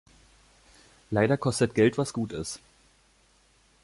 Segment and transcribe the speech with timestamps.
[1.11, 2.59] Leider kostet Geld, was gut ist.